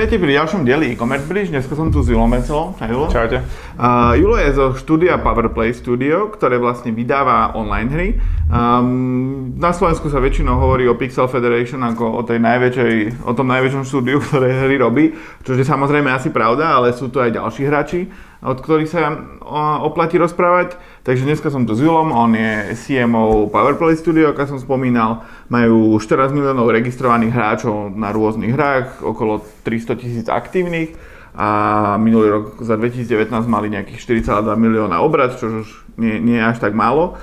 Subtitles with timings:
[0.00, 1.52] Vítajte pri ďalšom dieli e-commerce bridge.
[1.52, 2.72] Dneska som tu s Julom Mecelom.
[2.78, 3.12] Julo.
[3.12, 3.44] Čaute.
[3.76, 8.08] Uh, Julo je zo štúdia Powerplay Studio, ktoré vlastne vydáva online hry.
[8.48, 13.52] Um, na Slovensku sa väčšinou hovorí o Pixel Federation ako o, tej najväčšej, o tom
[13.52, 15.12] najväčšom štúdiu, ktoré hry robí,
[15.44, 18.00] čo je samozrejme asi pravda, ale sú tu aj ďalší hráči
[18.40, 19.12] od ktorých sa
[19.84, 20.80] oplatí rozprávať.
[21.00, 25.24] Takže dneska som tu s Julom, on je CMO Powerplay Studio, ako som spomínal.
[25.48, 30.92] Majú 14 miliónov registrovaných hráčov na rôznych hrách, okolo 300 tisíc aktívnych
[31.32, 36.44] a minulý rok za 2019 mali nejakých 4,2 milióna obrad, čo už nie, nie je
[36.44, 37.16] až tak málo.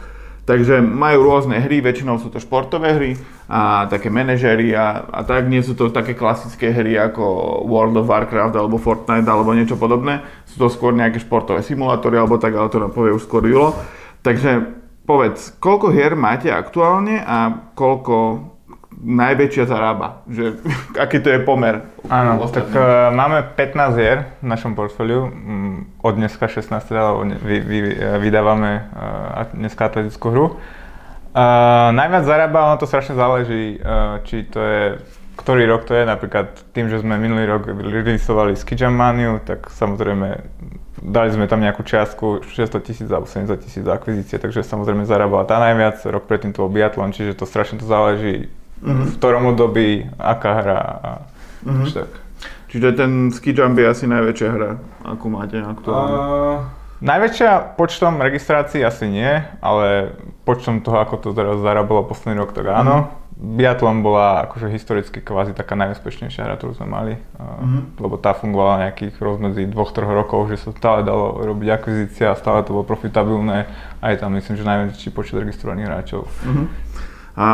[0.47, 3.11] Takže majú rôzne hry, väčšinou sú to športové hry
[3.51, 7.19] a také manažery a, a tak nie sú to také klasické hry ako
[7.67, 10.23] World of Warcraft alebo Fortnite alebo niečo podobné.
[10.47, 13.75] Sú to skôr nejaké športové simulátory alebo tak, ale to nám povie už skôr Julo.
[14.23, 14.71] Takže
[15.03, 18.15] povedz, koľko hier máte aktuálne a koľko
[18.97, 20.25] najväčšia zarába?
[20.25, 20.61] Že,
[21.03, 21.85] aký to je pomer?
[22.09, 25.29] Áno, tak uh, máme 15 hier v našom portfóliu.
[25.29, 27.79] Um, od dneska 16 teda, vy, vy,
[28.21, 30.45] vydávame uh, dneska atletickú hru.
[31.37, 34.83] Uh, najviac zarába, ono to strašne záleží, uh, či to je
[35.37, 40.41] ktorý rok to je, napríklad tým, že sme minulý rok releaseovali Skijam Manu, tak samozrejme
[40.97, 45.61] dali sme tam nejakú čiastku 600 tisíc alebo 70 tisíc akvizície, takže samozrejme zarábala tá
[45.61, 48.49] najviac, rok predtým to bol biatlon, čiže to strašne to záleží
[48.81, 49.05] mm-hmm.
[49.09, 51.11] v ktorom období, aká hra a
[51.65, 51.93] mm-hmm.
[51.93, 52.11] tak.
[52.67, 54.71] Čiže ten ski jump je asi najväčšia hra,
[55.07, 56.17] akú máte aktuálne?
[56.17, 56.57] Uh,
[56.99, 62.67] najväčšia počtom registrácií asi nie, ale počtom toho, ako to teraz zarábalo posledný rok, tak
[62.67, 62.95] áno.
[63.07, 63.25] Mm-hmm.
[63.37, 68.01] Biatlon bola akože historicky kvázi taká najúspešnejšia hra, ktorú sme mali, mm-hmm.
[68.01, 72.65] lebo tá fungovala nejakých rozmedzi dvoch, troch rokov, že sa stále dalo robiť akvizícia, stále
[72.65, 73.69] to bolo profitabilné
[74.01, 76.25] a je tam myslím, že najväčší počet registrovaných hráčov.
[76.25, 76.65] Mm-hmm.
[77.37, 77.47] A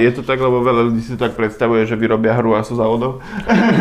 [0.00, 3.20] je to tak, lebo veľa ľudí si tak predstavuje, že vyrobia hru a sú závodov?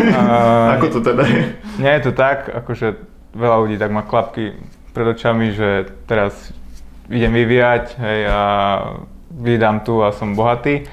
[0.75, 1.55] Ako to teda je?
[1.79, 2.99] Nie je to tak, akože
[3.31, 4.51] veľa ľudí tak má klapky
[4.91, 6.51] pred očami, že teraz
[7.07, 8.41] idem vyvíjať hej, a
[9.31, 10.91] vydám tu a som bohatý.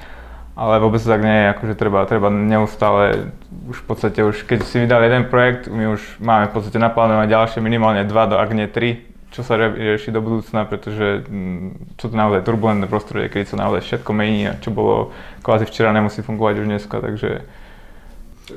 [0.53, 3.35] Ale vôbec to tak nie je, akože treba, treba neustále,
[3.67, 7.27] už v podstate už keď si vydal jeden projekt, my už máme v podstate naplánované
[7.27, 12.05] ďalšie minimálne dva, do, ak nie tri čo sa rieši do budúcna, pretože mm, sú
[12.05, 15.09] to naozaj turbulentné prostredie, keď sa naozaj všetko mení a čo bolo
[15.41, 17.41] kvázi včera nemusí fungovať už dneska, takže...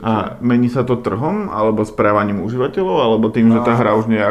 [0.04, 3.78] A mení sa to trhom, alebo správaním užívateľov, alebo tým, že tá no.
[3.80, 4.28] hra už nie je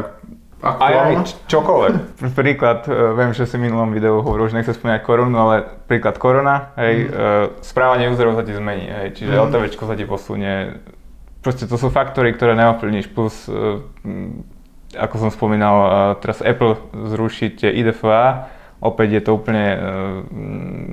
[0.62, 0.86] aktuálna?
[0.86, 1.16] Aj, aj
[1.50, 1.94] čokoľvek.
[2.38, 6.22] Príklad, e, viem, že si v minulom videu hovoril, že nechcem spomínať koronu, ale príklad
[6.22, 7.66] korona, hej, mm.
[7.66, 9.42] správanie userov sa ti zmení, hej, čiže mm.
[9.50, 10.78] LTVčko sa ti posunie,
[11.42, 13.82] proste to sú faktory, ktoré neovplyvníš, plus e,
[14.96, 15.76] ako som spomínal,
[16.24, 18.48] teraz Apple zruší tie IDFA,
[18.80, 19.80] opäť je to úplne uh,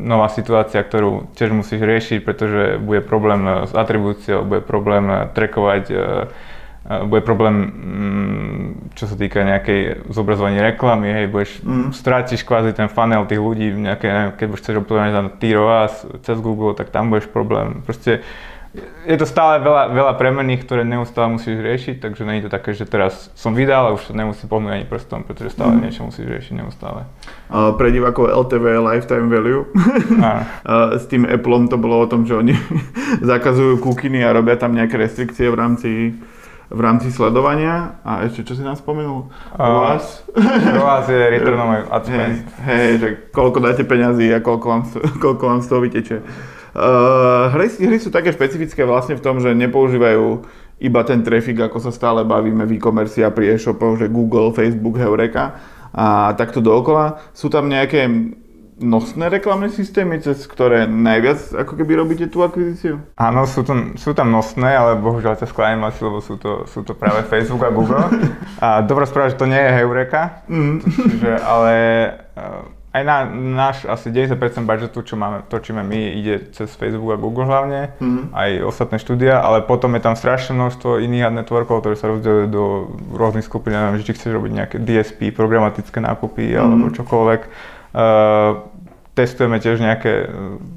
[0.02, 5.84] nová situácia, ktorú tiež musíš riešiť, pretože bude problém e, s atribúciou, bude problém trackovať,
[6.82, 11.94] bude problém, um, čo sa týka nejakej zobrazovania reklamy, hej, budeš, mm.
[11.94, 15.94] strátiš kvázi ten funnel tých ľudí, nejaké, neviem, keď budeš chceš uploadovať na TROAS
[16.26, 17.86] cez Google, tak tam budeš problém.
[17.86, 18.26] Proste
[19.04, 22.88] je to stále veľa, veľa premenných, ktoré neustále musíš riešiť, takže je to také, že
[22.88, 25.80] teraz som vydal a už to nemusím pomôcť ani prstom, pretože stále mm.
[25.84, 27.04] niečo musíš riešiť neustále.
[27.52, 29.68] Uh, pre divákov LTV Lifetime Value.
[29.68, 32.56] uh, s tým Appleom to bolo o tom, že oni
[33.30, 35.90] zakazujú kukiny a robia tam nejaké restrikcie v rámci
[36.72, 38.00] v rámci sledovania.
[38.00, 39.28] A ešte, čo si nám spomenul?
[39.60, 40.24] ROAS?
[40.80, 42.08] ROAS je return on ad.
[42.64, 44.82] Hej, že koľko dáte peňazí a koľko vám,
[45.20, 46.16] koľko vám z toho vyteče.
[46.72, 50.40] Uh, hry, hry sú také špecifické vlastne v tom, že nepoužívajú
[50.82, 54.98] iba ten trafik, ako sa stále bavíme v e-commerce a pri e-shopoch, že Google, Facebook,
[54.98, 55.60] Heureka
[55.92, 57.20] a takto dookola.
[57.36, 58.08] Sú tam nejaké
[58.82, 62.98] nosné reklamné systémy, cez ktoré najviac ako keby robíte tú akvizíciu?
[63.14, 66.82] Áno, sú, to, sú tam nosné, ale bohužiaľ ťa sklánim asi, lebo sú to, sú
[66.82, 68.02] to práve Facebook a Google.
[68.62, 70.76] A dobrá správa, že to nie je Heureka, mm.
[70.86, 71.74] čiže, ale
[72.92, 74.36] aj na náš asi 90%
[74.68, 78.36] budžetu, čo máme, točíme my, ide cez Facebook a Google hlavne, mm-hmm.
[78.36, 82.46] aj ostatné štúdia, ale potom je tam strašné množstvo iných ad networkov, ktoré sa rozdelujú
[82.52, 82.64] do
[83.16, 86.60] rôznych skupín, neviem, či chceš robiť nejaké DSP, programatické nákupy mm-hmm.
[86.60, 87.40] alebo čokoľvek.
[87.92, 88.72] Uh,
[89.12, 90.28] testujeme tiež nejaké,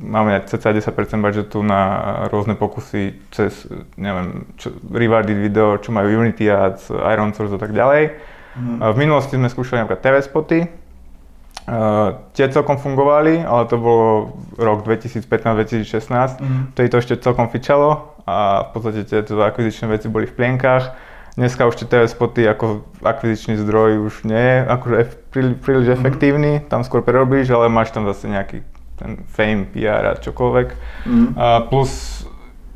[0.03, 1.79] máme cca 10% budžetu na
[2.31, 7.71] rôzne pokusy cez, neviem, čo, rewarded video, čo majú Unity Ads, Iron Source a tak
[7.71, 8.15] ďalej.
[8.55, 8.79] Mm.
[8.91, 10.59] V minulosti sme skúšali napríklad TV spoty,
[11.65, 16.77] Uh, tie celkom fungovali, ale to bolo rok 2015-2016, mm.
[16.77, 20.93] to to ešte celkom fičalo a v podstate tieto akvizičné veci boli v plienkach.
[21.33, 24.97] Dneska už tie TV spoty ako akvizičný zdroj už nie je akože
[25.33, 25.95] príliš, príliš mm.
[25.97, 28.61] efektívny, tam skôr prerobíš, ale máš tam zase nejaký
[28.95, 30.67] ten fame, PR a čokoľvek.
[31.09, 31.27] Mm.
[31.33, 32.23] Uh, plus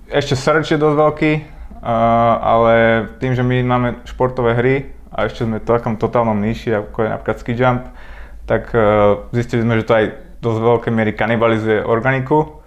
[0.10, 2.74] ešte search je dosť veľký, uh, ale
[3.22, 4.76] tým, že my máme športové hry
[5.14, 7.86] a ešte sme v takom totálnom níši, ako je napríklad ski jump,
[8.50, 10.06] tak uh, zistili sme, že to aj
[10.42, 12.58] dosť veľké miery kanibalizuje organiku.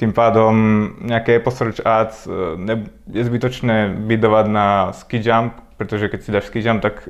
[0.00, 0.54] Tým pádom
[1.04, 2.24] nejaké Apple Search Ads
[2.56, 7.04] ne, je zbytočné bydovať na ski jump, pretože keď si dáš ski jump, tak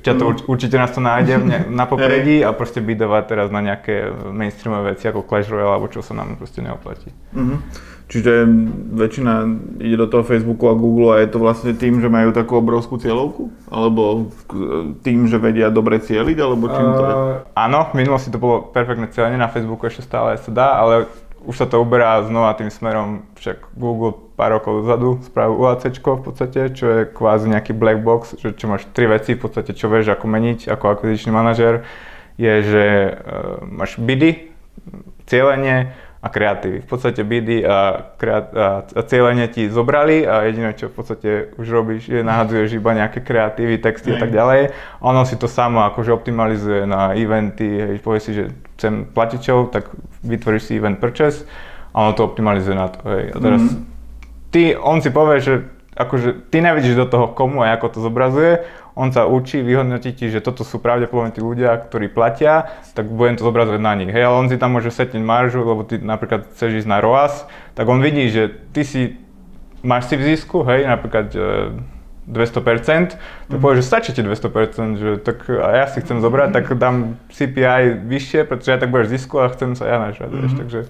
[0.00, 0.48] ťa to mm.
[0.48, 1.36] určite nás to nájde
[1.68, 6.00] na popredí a proste bydovať teraz na nejaké mainstreamové veci ako Clash Royale alebo čo
[6.00, 7.12] sa nám proste neoplatí.
[7.36, 7.58] Mm-hmm.
[8.10, 8.42] Čiže
[8.90, 9.34] väčšina
[9.78, 12.98] ide do toho Facebooku a Google a je to vlastne tým, že majú takú obrovskú
[12.98, 13.54] cieľovku?
[13.70, 14.34] Alebo
[15.06, 16.36] tým, že vedia dobre cieliť?
[16.42, 17.14] Alebo čím to je?
[17.14, 21.06] Uh, áno, v minulosti to bolo perfektné cieľenie, na Facebooku ešte stále sa dá, ale
[21.46, 26.24] už sa to uberá znova tým smerom, však Google pár rokov dozadu spravil UAC v
[26.26, 29.86] podstate, čo je kvázi nejaký black box, že čo máš tri veci v podstate, čo
[29.86, 31.86] vieš ako meniť ako akvizičný manažer,
[32.36, 34.50] je, že uh, máš bidy,
[35.30, 36.84] cieľenie a kreatívy.
[36.84, 39.00] V podstate bidy a, kreat- a, a
[39.48, 44.12] ti zobrali a jediné, čo v podstate už robíš, je nahadzuješ iba nejaké kreatívy, texty
[44.12, 44.76] a tak ďalej.
[45.00, 49.88] Ono si to samo akože optimalizuje na eventy, hej, povie si, že chcem platičov, tak
[50.20, 51.48] vytvoríš si event purchase
[51.96, 53.00] a ono to optimalizuje na to.
[53.00, 53.24] Hej.
[53.32, 53.84] A teraz mm-hmm.
[54.52, 55.54] ty, on si povie, že
[55.96, 58.64] akože ty nevidíš do toho komu a ako to zobrazuje,
[58.94, 63.38] on sa učí, vyhodnotí ti, že toto sú pravdepodobne tí ľudia, ktorí platia, tak budem
[63.38, 64.10] to zobrazovať na nich.
[64.10, 67.46] Hej, ale on si tam môže setniť maržu, lebo ty napríklad chceš ísť na ROAS,
[67.78, 69.16] tak on vidí, že ty si,
[69.86, 71.30] máš si v zisku, hej, napríklad
[72.30, 73.18] 200%,
[73.50, 73.62] tak mm.
[73.62, 78.06] povie, že stačí ti 200%, že tak a ja si chcem zobrať, tak dám CPI
[78.06, 80.58] vyššie, pretože ja tak budeš zisku a chcem sa ja nažrať, mm.
[80.62, 80.80] takže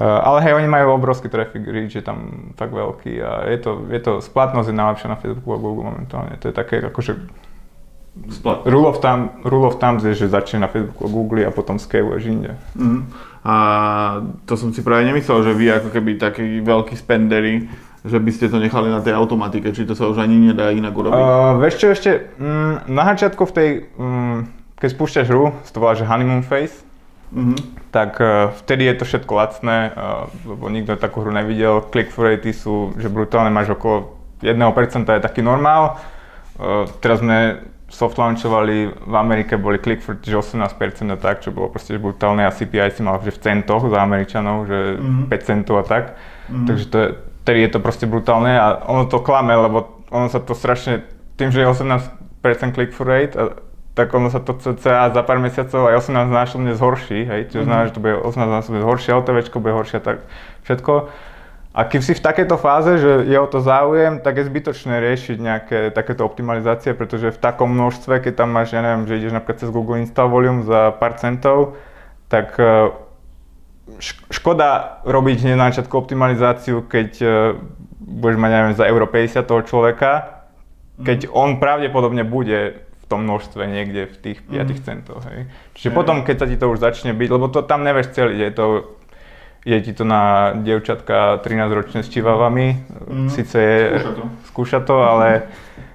[0.00, 4.00] ale hej, oni majú obrovský traffic reach, je tam tak veľký a je to, je
[4.00, 6.40] to splatnosť je najlepšia na Facebooku a Google momentálne.
[6.40, 7.12] To je také akože
[8.12, 8.68] Splat.
[8.68, 11.80] Rule of thumb, rule of thumb je, že začne na Facebooku a Google a potom
[11.80, 12.52] scaluješ inde.
[12.76, 13.08] Mm.
[13.40, 13.54] A
[14.44, 17.72] to som si práve nemyslel, že vy ako keby takí veľkí spendery,
[18.04, 20.92] že by ste to nechali na tej automatike, či to sa už ani nedá inak
[20.92, 21.16] urobiť?
[21.24, 24.38] Uh, vieš čo, ešte mm, na začiatku v tej, mm,
[24.76, 26.84] keď spúšťaš hru, to volá, že honeymoon phase,
[27.32, 27.88] Mm-hmm.
[27.88, 31.80] tak uh, vtedy je to všetko lacné, uh, lebo nikto takú hru nevidel.
[31.88, 34.52] Click-through ratey sú, že brutálne máš okolo 1%
[35.08, 35.96] je taký normál.
[36.60, 41.72] Uh, teraz sme soft launchovali, v Amerike boli click-through, že 18% a tak, čo bolo
[41.72, 45.28] proste brutálne a CPI si mal že v centoch za Američanov, že mm-hmm.
[45.28, 46.04] 5 centov a tak.
[46.48, 46.66] Mm-hmm.
[46.68, 47.08] Takže to je,
[47.44, 51.04] vtedy je to proste brutálne a ono to klame, lebo ono sa to strašne,
[51.36, 53.56] tým, že je 18% click-through rate, a
[53.92, 57.68] tak ono sa to cca za pár mesiacov aj 18 násobne zhorší, hej, čiže mm-hmm.
[57.68, 60.24] znamená, že to bude 18 násobne zhoršie, LTVčko bude horšie tak
[60.64, 61.12] všetko.
[61.72, 65.36] A keď si v takejto fáze, že je o to záujem, tak je zbytočné riešiť
[65.40, 69.60] nejaké takéto optimalizácie, pretože v takom množstve, keď tam máš, ja neviem, že ideš napríklad
[69.60, 71.80] cez Google Install Volume za pár centov,
[72.28, 72.92] tak e,
[74.28, 77.26] škoda robiť hneď na začiatku optimalizáciu, keď e,
[78.04, 80.44] budeš mať, neviem, za euro 50 toho človeka,
[81.00, 81.32] keď mhm.
[81.32, 84.72] on pravdepodobne bude tom množstve niekde v tých 5 mm.
[84.88, 85.20] centoch.
[85.28, 85.52] Hej.
[85.76, 85.96] Čiže mm.
[85.96, 88.66] potom, keď sa ti to už začne byť, lebo to tam nevieš celý, je to,
[89.68, 93.28] je ti to na dievčatka 13 ročné s čivavami, mm.
[93.28, 95.28] síce je, skúša to, skúša to ale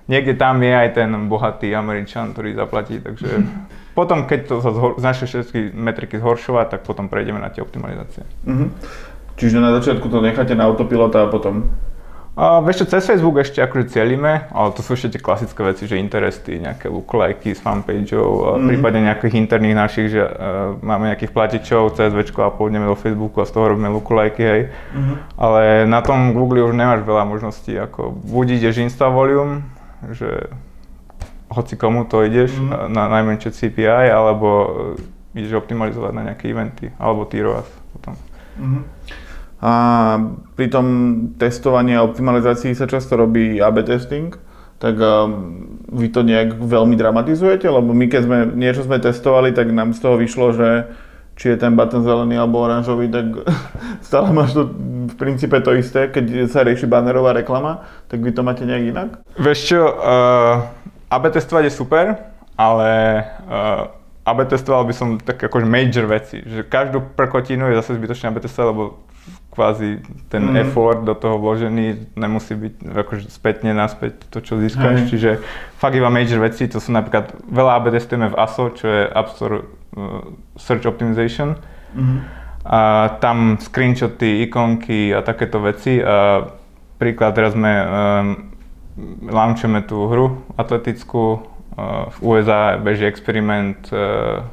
[0.05, 3.49] niekde tam je aj ten bohatý Američan, ktorý zaplatí, takže mm.
[3.97, 8.21] potom, keď to sa zhor- naše všetky metriky zhoršovať, tak potom prejdeme na tie optimalizácie.
[8.45, 8.69] Mm-hmm.
[9.37, 11.69] Čiže na začiatku to necháte na autopilota a potom
[12.37, 15.89] a vieš čo, cez Facebook ešte akože celíme, ale to sú ešte tie klasické veci,
[15.89, 18.67] že interesty, nejaké lookalike s fanpageov, mm.
[18.69, 23.49] prípadne nejakých interných našich, že uh, máme nejakých platičov, CSV a pôjdeme do Facebooku a
[23.49, 24.63] z toho robíme lookalike, hej.
[24.93, 25.17] Mm.
[25.33, 29.65] Ale na tom Google už nemáš veľa možností, ako buď ideš Insta Volume,
[30.13, 30.53] že
[31.49, 32.93] hoci komu to ideš mm.
[32.93, 34.47] na najmenšie CPI, alebo
[35.33, 37.65] ideš optimalizovať na nejaké eventy, alebo TROAS
[37.97, 38.13] potom.
[38.61, 38.85] Mm.
[39.57, 39.73] A
[40.53, 40.85] pri tom
[41.41, 44.37] testovaní a optimalizácii sa často robí AB testing,
[44.77, 47.65] tak um, vy to nejak veľmi dramatizujete?
[47.65, 50.69] Lebo my keď sme niečo sme testovali, tak nám z toho vyšlo, že
[51.37, 53.25] či je ten button zelený alebo oranžový, tak
[54.07, 54.69] stále máš to
[55.07, 59.09] v princípe to isté, keď sa rieši bannerová reklama, tak vy to máte nejak inak?
[59.37, 60.69] Vieš čo, uh,
[61.09, 62.05] AB testovať je super,
[62.57, 62.89] ale
[63.49, 63.89] uh,
[64.27, 68.43] AB testoval by som tak akože major veci, že každú prkotinu je zase zbytočne AB
[68.43, 68.83] testovať, lebo
[69.57, 70.61] kvázi ten mm.
[70.61, 75.01] effort do toho vložený nemusí byť akože spätne naspäť to, čo získaš.
[75.01, 75.07] Hej.
[75.09, 75.29] Čiže
[75.81, 79.33] fakt iba major veci, to sú napríklad veľa AB testujeme v ASO, čo je App
[79.33, 80.29] Store uh,
[80.61, 81.57] Search Optimization.
[81.97, 82.21] Mm.
[82.69, 85.97] A tam screenshoty, ikonky a takéto veci.
[85.97, 86.45] A
[87.01, 87.87] príklad, teraz sme um,
[89.25, 94.45] launchujeme tú hru atletickú, uh, v USA beží experiment uh,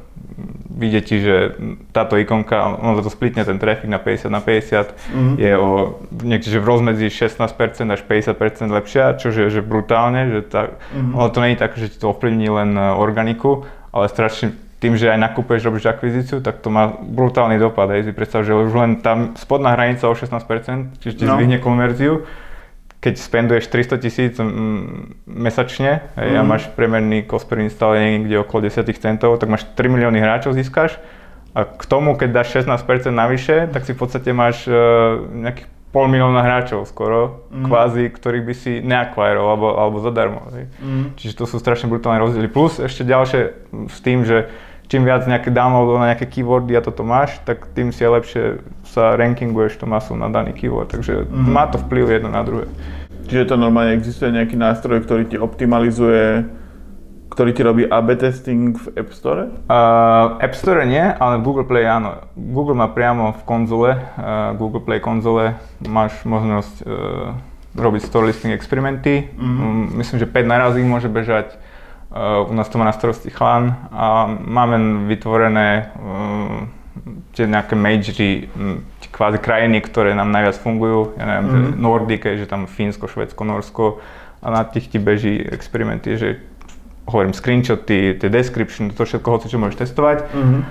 [0.75, 1.55] vidie ti, že
[1.95, 5.35] táto ikonka, ono to splitne ten trafik na 50 na 50, mm-hmm.
[5.39, 5.69] je o
[6.23, 7.39] niekde, v rozmedzi 16%
[7.87, 11.15] až 50% lepšia, čo je že brutálne, že tá, mm-hmm.
[11.15, 13.63] ono to je tak, že ti to ovplyvní len e, organiku,
[13.95, 14.51] ale strašne
[14.83, 17.89] tým, že aj nakúpeš, robíš akvizíciu, tak to má brutálny dopad.
[17.89, 21.39] Aj si predstav, že už len tam spodná hranica o 16%, čiže ti no.
[21.39, 22.27] zvihne konverziu,
[23.05, 24.33] keď spenduješ 300 tisíc
[25.29, 26.37] mesačne hej, mm.
[26.37, 26.49] a mhm.
[26.49, 30.97] máš priemerný cost per install niekde okolo 10 centov, tak máš 3 milióny hráčov získaš
[31.53, 36.11] a k tomu, keď dáš 16% navyše, tak si v podstate máš uh, nejakých pol
[36.11, 37.71] milióna hráčov skoro, mm.
[37.71, 40.43] kvázi, ktorých by si neakvároval alebo, alebo zadarmo.
[40.51, 40.67] Hej.
[40.83, 41.05] Mm.
[41.15, 42.51] Čiže to sú strašne brutálne rozdiely.
[42.51, 43.41] Plus ešte ďalšie
[43.87, 44.51] s tým, že
[44.87, 49.17] čím viac nejaké downloadov na nejaké keywordy a toto máš, tak tým si lepšie sa
[49.17, 50.93] rankinguješ to masou na daný keyword.
[50.93, 51.51] Takže mm-hmm.
[51.51, 52.69] má to vplyv jedno na druhé.
[53.25, 56.45] Čiže to normálne existuje nejaký nástroj, ktorý ti optimalizuje
[57.25, 59.51] ktorý ti robí AB testing v App Store?
[59.67, 62.31] Uh, App Store nie, ale Google Play áno.
[62.31, 67.35] Google má priamo v konzole, uh, Google Play konzole máš možnosť uh,
[67.75, 69.27] robiť store listing experimenty.
[69.35, 69.99] Mm-hmm.
[69.99, 71.59] Myslím, že 5 narazí môže bežať
[72.47, 76.63] u nás to má na starosti chlán a máme vytvorené uh,
[77.35, 78.47] tie nejaké majory,
[79.03, 81.11] tie kvázi krajiny, ktoré nám najviac fungujú.
[81.19, 81.75] Ja neviem, mm-hmm.
[81.75, 83.85] že Nordic, že tam Fínsko, Švedsko, Norsko
[84.39, 86.39] a na tých ti beží experimenty, že
[87.05, 90.17] hovorím screenshoty, tie description, to všetko, hoci čo môžeš testovať.
[90.31, 90.61] Mm-hmm.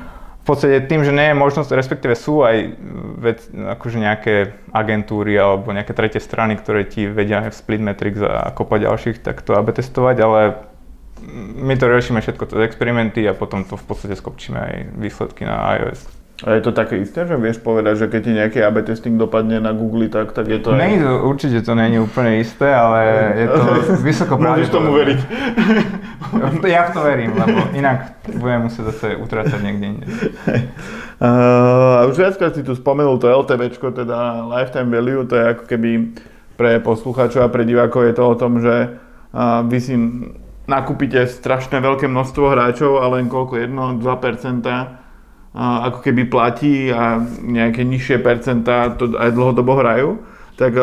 [0.45, 2.77] V podstate tým, že nie je možnosť, respektíve sú aj
[3.17, 4.35] vec, akože nejaké
[4.77, 9.41] agentúry alebo nejaké tretie strany, ktoré ti vedia v split metrics a kopa ďalších, tak
[9.41, 10.41] to AB testovať, ale
[11.57, 15.79] my to riešime všetko to experimenty a potom to v podstate skopčíme aj výsledky na
[15.79, 16.25] iOS.
[16.43, 19.63] A je to také isté, že vieš povedať, že keď ti nejaký AB testing dopadne
[19.63, 20.75] na Google, tak, tak je to...
[20.75, 21.23] Nie, aj...
[21.23, 22.99] určite to není úplne isté, ale
[23.39, 23.61] je to
[24.11, 25.21] vysoko Môžeš tomu veriť.
[26.67, 30.07] ja v to verím, lebo inak budem musieť zase utrácať niekde inde.
[31.15, 36.11] Uh, už viackrát si tu spomenul to LTV, teda Lifetime Value, to je ako keby
[36.59, 38.99] pre poslucháčov a pre divákov je to o tom, že
[39.31, 39.95] uh, vy si
[40.65, 45.05] nakúpite strašné veľké množstvo hráčov a len koľko 1-2%
[45.55, 50.19] ako keby platí a nejaké nižšie percentá to aj dlhodobo hrajú,
[50.59, 50.75] tak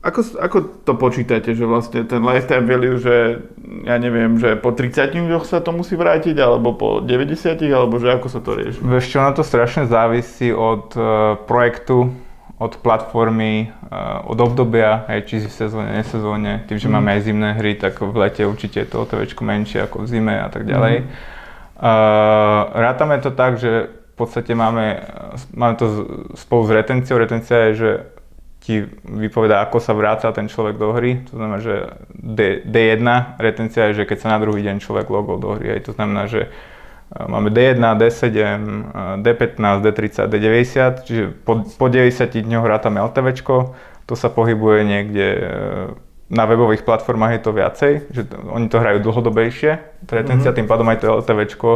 [0.00, 3.44] ako, ako to počítate, že vlastne ten lifetime value, že
[3.84, 8.16] ja neviem, že po 30 dňoch sa to musí vrátiť, alebo po 90, alebo že
[8.16, 8.80] ako sa to rieši?
[8.80, 12.16] Vieš čo, na to strašne závisí od uh, projektu,
[12.60, 16.68] od platformy, eh, od obdobia, aj či v sezóne, nesezóne.
[16.68, 16.92] Tým, že mm.
[16.92, 20.36] máme aj zimné hry, tak v lete určite je to OTVčko menšie ako v zime
[20.36, 21.02] a tak ďalej.
[21.02, 21.08] Mm.
[21.80, 25.00] Uh, rátame to tak, že v podstate máme,
[25.56, 25.86] máme to
[26.36, 27.16] spolu s retenciou.
[27.16, 27.90] Retencia je, že
[28.60, 31.24] ti vypoveda, ako sa vráca ten človek do hry.
[31.32, 35.40] To znamená, že D, D1 retencia je, že keď sa na druhý deň človek logol
[35.40, 35.80] do hry.
[35.80, 36.52] Aj to znamená, že
[37.10, 38.30] Máme D1, D7,
[39.18, 43.74] D15, D30, D90, čiže po, po 90 dňoch rátame LTVčko,
[44.06, 45.46] to sa pohybuje niekde e,
[46.30, 49.70] na webových platformách je to viacej, že to, oni to hrajú dlhodobejšie,
[50.06, 50.58] retencia, mm-hmm.
[50.62, 51.70] tým pádom aj to LTVčko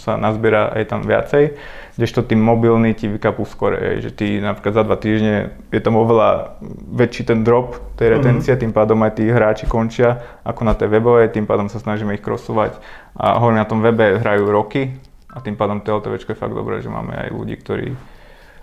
[0.00, 1.56] sa nazbiera aj tam viacej,
[2.00, 6.60] kdežto tým mobilný ti vykapú skore, že ty napríklad za dva týždne je tam oveľa
[6.96, 8.64] väčší ten drop tej retencie, mm-hmm.
[8.64, 12.24] tým pádom aj tí hráči končia ako na tej webovej, tým pádom sa snažíme ich
[12.24, 12.80] crossovať
[13.20, 14.96] a hovorím na tom webe hrajú roky
[15.28, 17.92] a tým pádom TLTVčko je fakt dobré, že máme aj ľudí, ktorí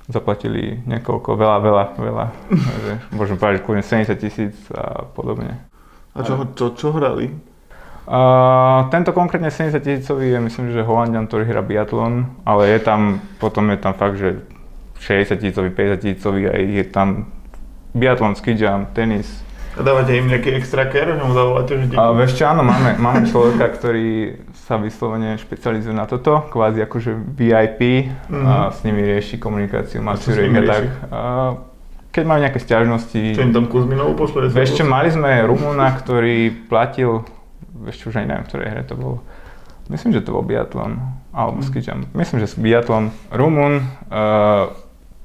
[0.08, 2.26] zaplatili niekoľko, veľa, veľa, veľa,
[2.84, 5.60] že môžem povedať, kľudne 70 tisíc a podobne.
[6.18, 7.30] A čo, čo, čo hrali?
[8.08, 13.20] Uh, tento konkrétne 70 tisícový je myslím, že Holandian, ktorý hrá biatlon, ale je tam,
[13.38, 14.42] potom je tam fakt, že
[15.04, 17.28] 60 tisícový, 50 tisícový a je tam
[17.92, 19.44] biatlon, ski jump, tenis,
[19.78, 21.94] a dávate im nejaký extra care, že mu zavoláte vždy?
[21.94, 27.16] A vieš čo, áno, máme, máme človeka, ktorý sa vyslovene špecializuje na toto, kvázi akože
[27.16, 28.44] VIP mm-hmm.
[28.44, 30.84] a s nimi rieši komunikáciu, maturing a tak.
[31.08, 31.20] A
[32.12, 33.22] keď majú nejaké stiažnosti...
[33.32, 34.52] Čo im tam Kuzminovu pošle?
[34.52, 37.24] Čo, mali sme Rumúna, ktorý platil,
[37.96, 39.24] čo, už aj neviem, ktorej hre to bolo.
[39.88, 41.00] Myslím, že to bol biatlon,
[41.32, 41.66] alebo mm.
[41.72, 42.04] skičam.
[42.12, 43.16] Myslím, že biatlon.
[43.32, 44.76] Rumun, uh,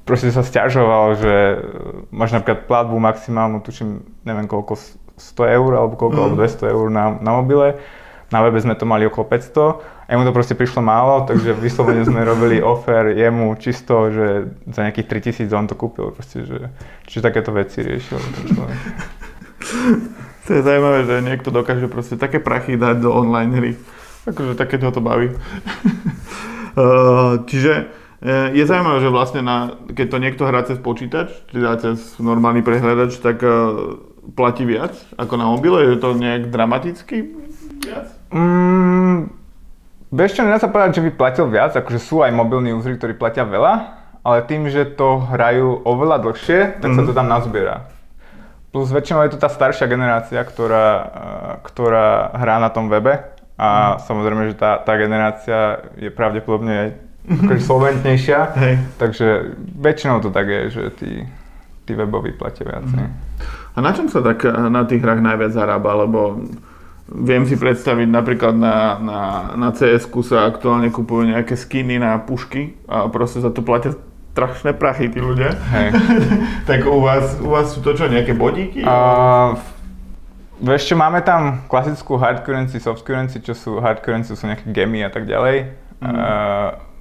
[0.07, 1.35] proste sa stiažoval, že
[2.15, 4.79] máš napríklad platbu maximálnu, tuším, neviem koľko,
[5.19, 6.23] 100 eur alebo koľko, mm.
[6.31, 7.75] alebo 200 eur na, na mobile.
[8.33, 12.01] Na webe sme to mali okolo 500 a mu to proste prišlo málo, takže vyslovene
[12.01, 16.09] sme robili offer jemu čisto, že za nejakých 3000 on to kúpil.
[16.09, 16.73] Proste, že,
[17.05, 18.17] čiže takéto veci riešil.
[20.43, 23.71] To je zaujímavé, že niekto dokáže proste také prachy dať do online hry.
[24.27, 25.31] Akože také ho to baví.
[25.31, 27.87] uh, čiže
[28.19, 32.59] uh, je zaujímavé, že vlastne na, keď to niekto hrá cez počítač, teda cez normálny
[32.59, 34.03] prehľadač, tak uh,
[34.35, 35.79] platí viac ako na mobile?
[35.79, 37.39] Je to nejak dramaticky
[37.83, 38.07] viac?
[38.33, 39.29] Mm,
[40.13, 43.17] Vieš čo, nedá sa povedať, že by platil viac, akože sú aj mobilní usery, ktorí
[43.17, 43.73] platia veľa,
[44.21, 46.93] ale tým, že to hrajú oveľa dlhšie, tak mm-hmm.
[46.93, 47.09] sa mhm.
[47.09, 47.89] to tam nazbiera.
[48.69, 50.85] Plus väčšinou je to tá staršia generácia, ktorá,
[51.65, 53.21] ktorá hrá na tom webe
[53.53, 54.09] a mm.
[54.09, 56.89] samozrejme, že tá, tá generácia je pravdepodobne aj
[57.37, 58.73] akože solventnejšia, Hej.
[58.97, 59.27] takže
[59.77, 61.11] väčšinou to tak je, že tí,
[61.85, 62.97] tí weboví platia viacej.
[62.97, 63.13] Mm.
[63.73, 65.93] A na čom sa tak na tých hrách najviac zarába?
[66.05, 66.41] Lebo
[67.03, 69.19] Viem si predstaviť napríklad na, na,
[69.59, 73.91] na cs sa aktuálne kupujú nejaké skiny na pušky a proste za to platia
[74.33, 75.53] strašné prachy tí ľudia.
[75.53, 75.87] Hej.
[76.69, 78.81] tak u vás, u vás sú to čo, nejaké bodíky?
[78.81, 79.53] Uh,
[80.57, 84.65] vieš čo, máme tam klasickú hard currency, soft currency, čo sú hard currency, sú nejaké
[84.73, 85.75] gemy a tak ďalej.
[86.01, 86.07] Mm.
[86.07, 86.92] Uh,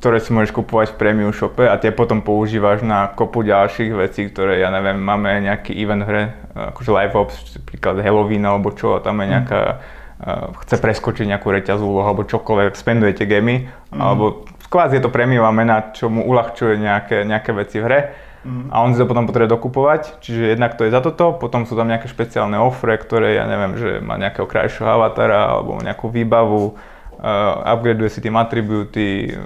[0.00, 4.32] ktoré si môžeš kupovať v premium shope a tie potom používaš na kopu ďalších vecí,
[4.32, 9.04] ktoré, ja neviem, máme nejaký event hre, akože live ops, napríklad Halloween alebo čo, a
[9.04, 9.32] tam je mhm.
[9.36, 14.00] nejaká, uh, chce preskočiť nejakú reťazú úlohu alebo čokoľvek, spendujete gemy, mm.
[14.00, 18.00] alebo kvázi je to prémiová mena, čo mu uľahčuje nejaké, nejaké veci v hre.
[18.40, 18.72] Mm.
[18.72, 21.76] A on si to potom potrebuje dokupovať, čiže jednak to je za toto, potom sú
[21.76, 26.72] tam nejaké špeciálne ofre, ktoré ja neviem, že má nejakého krajšieho avatara alebo nejakú výbavu,
[26.72, 29.36] uh, upgradeuje si tým atributy,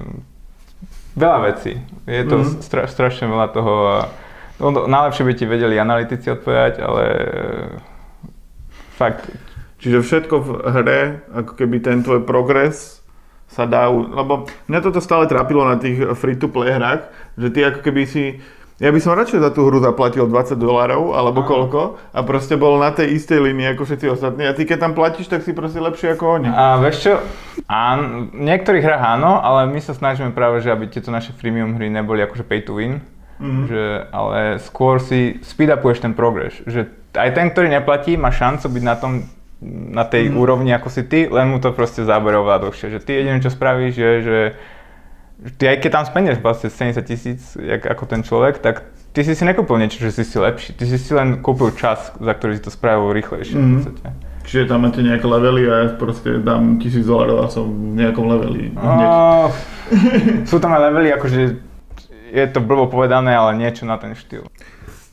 [1.14, 1.78] Veľa vecí.
[2.10, 2.62] Je to mm.
[2.62, 3.74] stra, strašne veľa toho.
[4.58, 7.04] No, najlepšie by ti vedeli analytici odpovedať, ale
[8.98, 9.30] fakt.
[9.78, 11.00] Čiže všetko v hre,
[11.34, 13.02] ako keby ten tvoj progres
[13.50, 17.06] sa dá, lebo mňa toto stále trápilo na tých free-to-play hrách,
[17.38, 18.42] že ty ako keby si
[18.74, 21.48] ja by som radšej za tú hru zaplatil 20 dolárov, alebo Aha.
[21.48, 24.50] koľko, a proste bol na tej istej línii ako všetci ostatní.
[24.50, 26.50] A ty keď tam platíš, tak si proste lepšie ako oni.
[26.50, 27.12] A vieš čo,
[27.70, 31.78] áno, v niektorých hrách áno, ale my sa snažíme práve, že aby tieto naše freemium
[31.78, 32.98] hry neboli akože pay to win.
[33.38, 33.64] Mm-hmm.
[33.66, 33.82] Že,
[34.14, 36.58] ale skôr si speed upuješ ten progres.
[36.66, 39.12] Že aj ten, ktorý neplatí, má šancu byť na tom
[39.64, 40.36] na tej mm.
[40.36, 42.92] úrovni ako si ty, len mu to proste zábere oveľa dlhšie.
[42.92, 44.38] Že ty jediné, čo spravíš, je, že
[45.58, 47.40] ty aj keď tam spenieš vlastne 70 tisíc,
[47.82, 50.74] ako ten človek, tak ty si si nekúpil niečo, že si si lepší.
[50.74, 53.58] Ty si si len kúpil čas, za ktorý si to spravil rýchlejšie.
[53.58, 53.80] Mm.
[54.44, 58.28] Čiže tam máte nejaké levely a ja proste dám tisíc dolarov a som v nejakom
[58.28, 58.76] leveli.
[58.76, 59.48] Oh,
[60.50, 61.38] sú tam aj levely, akože
[62.34, 64.44] je to blbo povedané, ale niečo na ten štýl.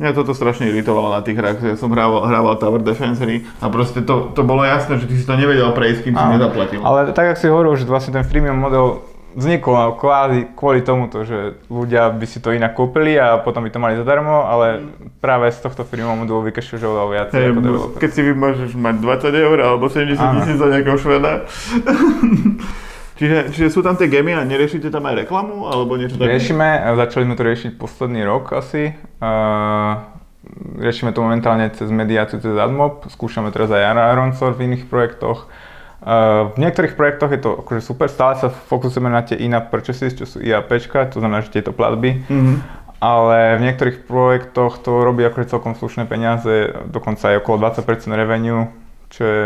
[0.02, 3.70] Mňa toto strašne iritovalo na tých hrách, ja som hrával, hrával Tower Defense hry a
[3.70, 6.82] proste to, to bolo jasné, že ty si to nevedel prejsť, kým si nezaplatil.
[6.82, 11.60] Ale tak, ako si hovoril, že vlastne ten freemium model vzniklo kvázi kvôli tomuto, že
[11.72, 14.84] ľudia by si to inak kúpili a potom by to mali zadarmo, ale
[15.24, 18.00] práve z tohto firmu modulu vykešuješ oveľa viac hey, ako developer.
[18.00, 21.32] Keď si môžeš mať 20 eur alebo 70 tisíc za nejakého šveda.
[23.20, 26.38] čiže, čiže sú tam tie gemy a neriešite tam aj reklamu alebo niečo také?
[26.38, 28.96] Riešime, začali sme to riešiť posledný rok asi.
[29.24, 30.02] Uh,
[30.82, 35.48] riešime to momentálne cez mediáciu, cez AdMob, skúšame teraz aj Iron Source v iných projektoch
[36.02, 40.26] v niektorých projektoch je to akože super, stále sa fokusujeme na tie in-app purchases, čo
[40.26, 40.74] sú IAP,
[41.14, 42.26] to znamená, že tieto platby.
[42.26, 42.58] Mm-hmm.
[43.02, 48.70] Ale v niektorých projektoch to robí akože celkom slušné peniaze, dokonca aj okolo 20% revenue,
[49.14, 49.46] čo je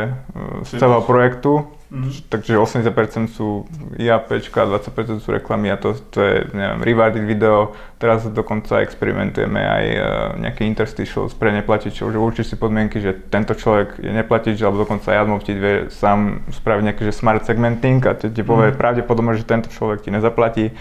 [0.64, 1.68] z celého projektu.
[1.86, 2.34] Mm-hmm.
[2.34, 3.70] Takže 80% sú
[4.02, 7.78] IAP, 20% sú reklamy a to, to je, neviem, rewarded video.
[8.02, 10.02] Teraz dokonca experimentujeme aj uh,
[10.42, 15.14] nejaké interstitials pre neplatičov, že určite si podmienky, že tento človek je neplatič, alebo dokonca
[15.14, 18.82] aj AdMob ti vie sám spraviť nejaký že smart segmenting a ti povie mm-hmm.
[18.82, 20.74] pravdepodobne, že tento človek ti nezaplatí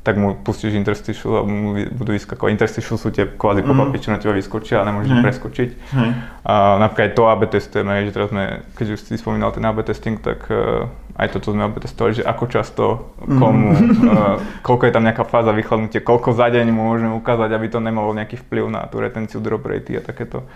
[0.00, 2.48] tak mu pustíš interstitial a mu budú vyskakovať.
[2.56, 4.02] Interstitial sú tie kvázi pop-upy, mm.
[4.02, 5.24] čo na teba vyskočia a nemôžeš mm.
[5.28, 5.68] preskočiť.
[5.92, 6.12] Mm.
[6.48, 9.84] A napríklad aj to AB testujeme, že teraz sme, keď už si spomínal ten AB
[9.84, 10.88] testing, tak uh,
[11.20, 12.84] aj toto sme AB testovali, že ako často,
[13.20, 13.92] komu, mm.
[14.08, 17.84] uh, koľko je tam nejaká fáza vychladnutia, koľko za deň mu môžeme ukázať, aby to
[17.84, 20.48] nemalo nejaký vplyv na tú retenciu drop rate a takéto.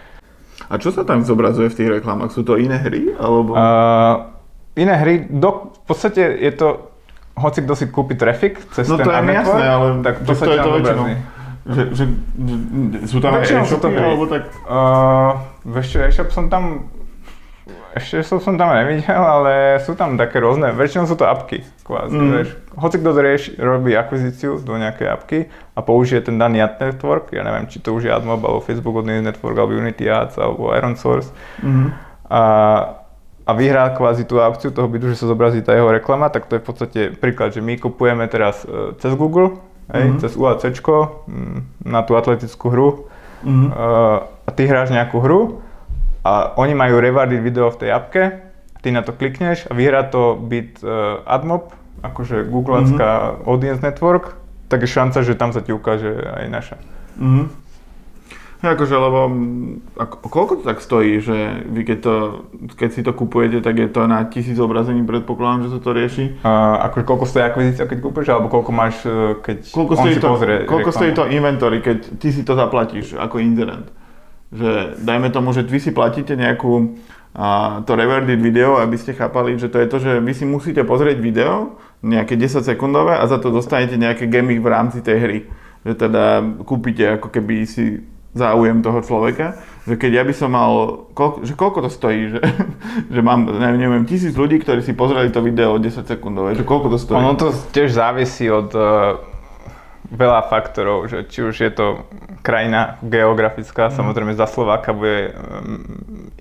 [0.72, 2.32] A čo sa tam zobrazuje v tých reklamách?
[2.32, 3.12] Sú to iné hry?
[3.12, 3.52] Alebo...
[3.52, 4.32] Uh,
[4.72, 6.93] iné hry, do, v podstate je to
[7.34, 10.32] hoci kto si kúpi trafik cez no, ten to je mi jasné, ale tak to,
[10.34, 11.06] to je to väčšinou.
[11.64, 14.52] Že, že, že, sú tam aj e-shopy, alebo tak?
[14.68, 16.92] Uh, vieš čo, e-shop som tam
[17.94, 22.18] ešte som, som tam nevidel, ale sú tam také rôzne, väčšinou sú to apky, kvázi,
[22.18, 22.30] mm.
[22.34, 22.48] vieš.
[22.74, 25.38] Hoci kto rieš, robí akvizíciu do nejakej apky
[25.72, 28.98] a použije ten daný ad network, ja neviem, či to už je AdMob, alebo Facebook
[28.98, 31.30] od network, alebo Unity Ads, alebo Iron Source.
[31.62, 31.94] Mm.
[32.28, 32.40] A
[33.44, 36.56] a vyhrá kvázi tú aukciu toho bytu, že sa zobrazí tá jeho reklama, tak to
[36.56, 39.60] je v podstate príklad, že my kupujeme teraz uh, cez Google,
[39.92, 40.20] hej, mm-hmm.
[40.24, 42.88] cez UAC mm, na tú atletickú hru
[43.44, 43.68] mm-hmm.
[44.48, 45.60] a ty hráš nejakú hru
[46.24, 48.22] a oni majú rewarded video v tej apke,
[48.80, 53.48] ty na to klikneš a vyhrá to byt uh, AdMob, akože Googleacká mm-hmm.
[53.48, 54.40] Audience Network,
[54.72, 56.76] tak je šanca, že tam sa ti ukáže aj naša.
[57.20, 57.63] Mm-hmm.
[58.64, 59.20] Akože, lebo
[60.00, 62.14] ako, koľko to tak stojí, že vy keď, to,
[62.72, 66.24] keď si to kupujete, tak je to na tisíc obrazení, predpokladám, že sa to rieši?
[66.40, 70.14] Uh, ako, koľko stojí akvizícia, keď kúpiš, alebo koľko máš, e, keď koľko on stojí
[70.16, 70.96] si to, pozrie Koľko reklamu?
[70.96, 73.92] stojí to inventory, keď ty si to zaplatíš ako inzerent?
[74.54, 76.96] Že dajme tomu, že vy si platíte nejakú
[77.34, 80.86] a to reverded video, aby ste chápali, že to je to, že vy si musíte
[80.86, 85.38] pozrieť video, nejaké 10 sekundové a za to dostanete nejaké gemy v rámci tej hry.
[85.82, 86.24] Že teda
[86.62, 91.54] kúpite ako keby si záujem toho človeka, že keď ja by som mal, koľko, že
[91.54, 92.40] koľko to stojí, že,
[93.14, 96.92] že mám, neviem, neviem, tisíc ľudí, ktorí si pozreli to video 10 sekundové, že koľko
[96.92, 97.16] to stojí?
[97.16, 99.22] Ono to tiež závisí od uh,
[100.10, 102.04] veľa faktorov, že či už je to
[102.42, 103.94] krajina geografická, mm.
[103.94, 105.80] samozrejme za Slováka bude um,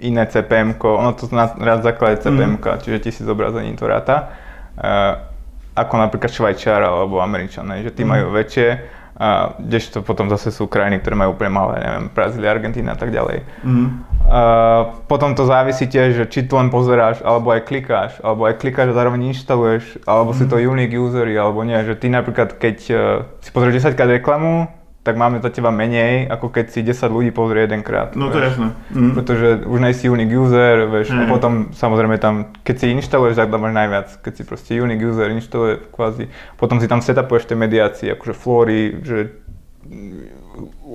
[0.01, 2.81] iné cpm ono to na rád základe cpm mm.
[2.83, 4.33] čiže tisíc zobrazení to ráta.
[4.73, 5.29] Uh,
[5.73, 8.09] ako napríklad Švajčiar alebo Američané, že tí mm.
[8.09, 8.69] majú väčšie,
[9.13, 13.13] a kdežto potom zase sú krajiny, ktoré majú úplne malé, neviem, Brazília, Argentína a tak
[13.13, 13.45] ďalej.
[13.61, 13.87] Mm.
[14.23, 18.57] Uh, potom to závisí tiež, že či to len pozeráš, alebo aj klikáš, alebo aj
[18.57, 20.37] klikáš a zároveň inštaluješ, alebo mm.
[20.41, 22.97] si to unique usery, alebo nie, že ty napríklad, keď uh,
[23.43, 24.65] si pozrieš 10 krát reklamu,
[25.03, 28.15] tak máme za teba menej, ako keď si 10 ľudí pozrie jedenkrát.
[28.15, 28.71] No to je jasné.
[28.95, 29.11] Mm.
[29.19, 31.19] Pretože už nejsi unique user, vieš, mm.
[31.19, 34.07] a potom samozrejme tam, keď si inštaluješ, tak tam máš najviac.
[34.23, 39.03] Keď si proste unique user inštaluje kvázi, potom si tam setupuješ tie mediácie, akože flory,
[39.03, 39.43] že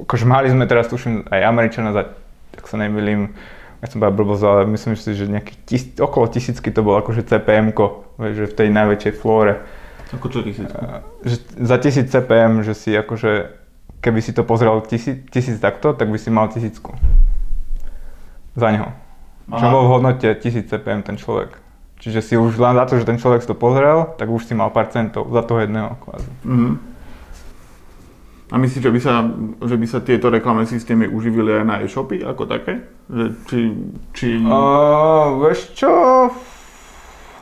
[0.08, 2.08] akože mali sme teraz, tuším, aj Američana za,
[2.56, 3.36] tak sa nemýlim,
[3.84, 7.28] ja som povedal blbosť, ale myslím si, že nejakých tis, okolo tisícky to bolo akože
[7.28, 9.60] CPM-ko, vieš, že v tej najväčšej flóre.
[10.16, 11.04] Ako čo tisícko?
[11.20, 13.57] Že za tisíc CPM, že si akože
[14.00, 16.94] keby si to pozrel tisíc, tisíc takto, tak by si mal tisícku.
[18.54, 18.90] Za neho.
[19.48, 19.60] Aha.
[19.60, 21.56] Čo bol v hodnote 1000 CPM ten človek.
[21.98, 24.54] Čiže si už len za to, že ten človek si to pozrel, tak už si
[24.54, 26.30] mal pár centov za toho jedného kvázi.
[26.46, 26.74] Mm-hmm.
[28.48, 29.12] A myslíš, že by, sa,
[29.60, 32.80] že by sa tieto reklamné systémy uživili aj na e-shopy ako také?
[33.12, 33.60] Že, či,
[34.16, 34.28] či...
[34.40, 35.92] Uh, vieš čo,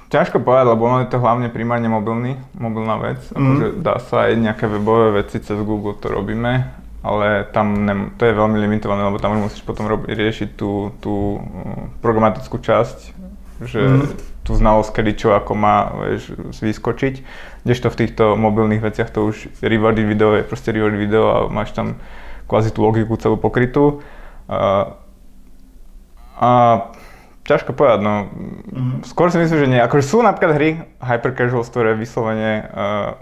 [0.07, 3.19] Ťažko povedať, lebo ono je to hlavne primárne mobilný, mobilná vec.
[3.35, 3.39] Mm.
[3.43, 6.63] Akože dá sa aj nejaké webové veci cez Google to robíme,
[7.03, 11.43] ale tam ne, to je veľmi limitované, lebo tam musíš potom robiť, riešiť tú, tú
[11.43, 12.99] mm, programatickú časť,
[13.67, 14.03] že mm.
[14.47, 17.15] tú znalosť, kedy čo ako má vieš, vyskočiť.
[17.67, 21.75] Kdežto v týchto mobilných veciach to už rewarded video je proste rewarded video a máš
[21.75, 21.99] tam
[22.47, 24.07] kvázi tú logiku celú pokrytú.
[24.47, 24.95] A,
[26.39, 26.51] a
[27.47, 28.15] ťažko povedať, no.
[28.27, 29.07] Mm-hmm.
[29.07, 29.81] Skôr si myslím, že nie.
[29.81, 33.17] Akože sú napríklad hry hyper casuals, ktoré vyslovene uh,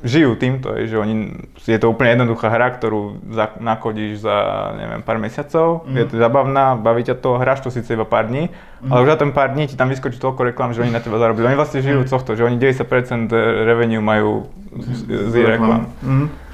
[0.00, 4.36] žijú týmto, že oni, je to úplne jednoduchá hra, ktorú za, nakodíš za,
[4.80, 5.96] neviem, pár mesiacov, mm-hmm.
[5.96, 8.88] je to zabavná, baví ťa to, hráš to síce iba pár dní, mm-hmm.
[8.88, 11.20] ale už za ten pár dní ti tam vyskočí toľko reklam, že oni na teba
[11.20, 11.52] zarobili.
[11.52, 12.16] Oni vlastne žijú mm-hmm.
[12.16, 13.32] tohto, že oni 90%
[13.68, 15.92] revenue majú z, z, z reklam.
[16.00, 16.49] Mm-hmm.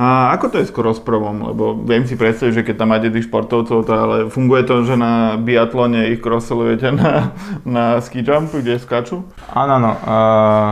[0.00, 1.52] A ako to je s crossprovom?
[1.52, 4.96] Lebo viem si predstaviť, že keď tam máte tých športovcov, to ale funguje to, že
[4.96, 7.36] na biatlone ich crosselujete na,
[7.68, 9.28] na ski jumpu, kde skáču?
[9.52, 9.92] Áno, áno.
[10.00, 10.68] Uh,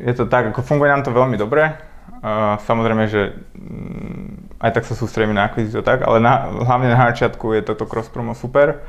[0.00, 1.76] je to tak, ako funguje nám to veľmi dobre.
[2.24, 7.12] Uh, samozrejme, že um, aj tak sa sústredíme na akvizíciu tak, ale na, hlavne na
[7.12, 8.80] začiatku je toto cross promo super.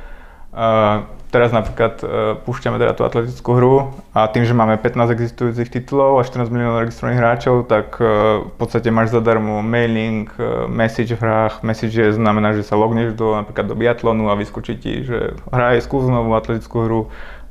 [0.56, 1.04] Uh,
[1.36, 2.08] teraz napríklad uh,
[2.48, 3.76] púšťame teda tú atletickú hru
[4.16, 8.54] a tým, že máme 15 existujúcich titulov a 14 miliónov registrovaných hráčov, tak uh, v
[8.56, 11.60] podstate máš zadarmo mailing, uh, message v hrách.
[11.60, 15.84] Message je, znamená, že sa logneš do, napríklad do biatlonu a vyskočí ti, že hraj
[15.84, 17.00] skús novú atletickú hru.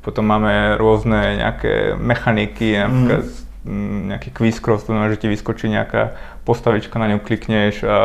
[0.02, 3.45] Potom máme rôzne nejaké mechaniky, napríklad mm
[4.06, 6.14] nejaký quiz cross, to znamená, že ti vyskočí nejaká
[6.46, 7.98] postavička, na ňu klikneš a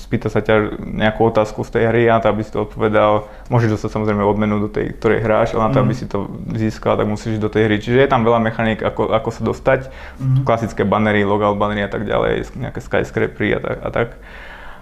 [0.00, 3.76] spýta sa ťa nejakú otázku z tej hry a to, aby si to odpovedal, môžeš
[3.76, 5.84] dostať samozrejme odmenu do tej, ktorej hráš, ale na to, mm.
[5.84, 6.18] aby si to
[6.56, 7.76] získal, tak musíš do tej hry.
[7.76, 9.80] Čiže je tam veľa mechanik, ako, ako sa dostať,
[10.16, 10.48] mm.
[10.48, 13.78] klasické bannery, logout bannery a tak ďalej, nejaké skyscrapery a tak.
[13.84, 14.08] A tak.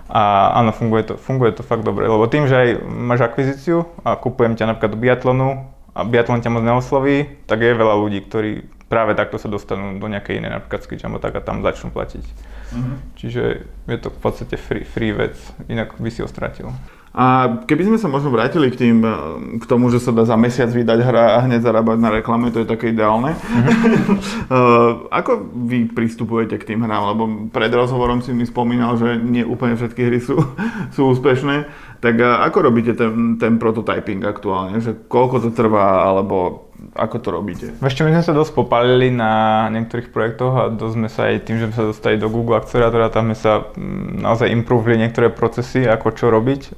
[0.05, 4.14] A áno, funguje to, funguje to fakt dobre, lebo tým, že aj máš akvizíciu a
[4.14, 5.48] kupujem ťa napríklad do biatlonu
[5.96, 10.07] a biatlon ťa moc neosloví, tak je veľa ľudí, ktorí práve takto sa dostanú do
[10.07, 12.22] nejakej inej, napríklad Skitchamo, tak a tam začnú platiť.
[12.22, 12.96] Mm-hmm.
[13.18, 13.42] Čiže
[13.90, 15.35] je to v podstate free, free vec,
[15.66, 16.70] inak by si ho stratil.
[17.14, 19.14] A keby sme sa možno vrátili k, tým, eh,
[19.62, 22.62] k tomu, že sa dá za mesiac vydať hra a hneď zarábať na reklame, to
[22.62, 23.38] je také ideálne.
[23.38, 25.11] Mm-hmm.
[25.22, 27.14] ako vy pristupujete k tým hrám?
[27.14, 27.22] Lebo
[27.54, 30.42] pred rozhovorom si mi spomínal, že nie úplne všetky hry sú,
[30.94, 31.70] sú úspešné.
[32.05, 34.77] Tak ako robíte ten, ten prototyping aktuálne?
[34.77, 37.67] Že koľko to trvá, alebo ako to robíte?
[37.81, 41.57] Ešte my sme sa dosť popalili na niektorých projektoch a dosť sme sa aj tým,
[41.57, 45.88] že sme sa dostali do Google Accelerátora, tam sme sa mm, naozaj improvili niektoré procesy,
[45.88, 46.77] ako čo robiť.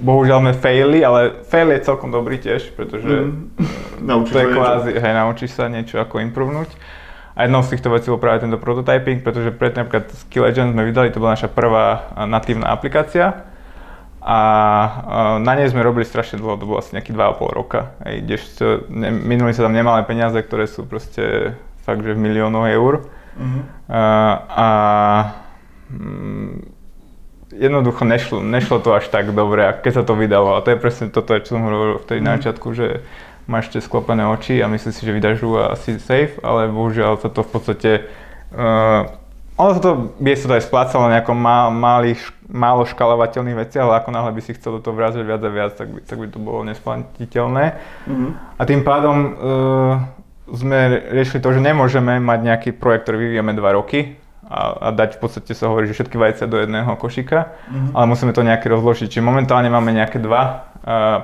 [0.00, 4.08] Bohužiaľ sme faili, ale fail je celkom dobrý tiež, pretože mm.
[4.32, 6.72] to je kvázi, hej, naučíš sa niečo ako improvnúť.
[7.36, 10.88] A jednou z týchto vecí bol práve tento prototyping, pretože predtým napríklad Skill Agent sme
[10.88, 13.51] vydali, to bola naša prvá natívna aplikácia
[14.22, 14.38] a
[15.42, 17.80] na nej sme robili strašne dlho, to bolo asi nejakých 2,5 roka.
[18.06, 18.64] Hej, kdežto
[19.26, 23.10] minuli sa tam nemalé peniaze, ktoré sú proste fakt, že v miliónoch eur.
[23.34, 23.62] Uh-huh.
[23.90, 24.02] A,
[24.46, 24.68] a
[25.90, 26.70] mm,
[27.50, 30.54] jednoducho nešlo, nešlo to až tak dobre, keď sa to vydalo.
[30.54, 32.30] A to je presne toto, čo som hovoril vtedy uh-huh.
[32.30, 33.02] na začiatku, že
[33.50, 37.26] máš ešte sklopené oči a myslíš si, že vydáš a asi safe, ale bohužiaľ sa
[37.26, 37.90] to v podstate
[38.54, 39.10] uh,
[39.56, 43.84] ono sa to, vie sa to aj splácalo na nejakom má, malých, málo škalovateľných veciach,
[43.84, 46.16] ale ako náhle by si chcel do toho vrážať viac a viac, tak by, tak
[46.16, 47.64] by to bolo nesplatiteľné.
[48.08, 48.30] Mm-hmm.
[48.56, 49.32] A tým pádom uh,
[50.48, 54.16] sme riešili to, že nemôžeme mať nejaký projekt, ktorý vyvíjame 2 roky,
[54.52, 57.96] a, a dať v podstate sa hovorí, že všetky vajcia do jedného košíka, mm-hmm.
[57.96, 59.08] ale musíme to nejaké rozložiť.
[59.08, 60.71] Čiže momentálne máme nejaké dva